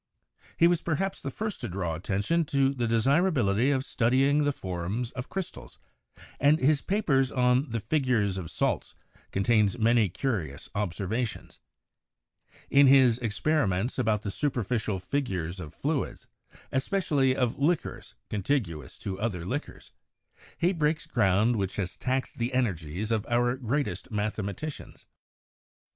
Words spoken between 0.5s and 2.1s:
He was perhaps the first to draw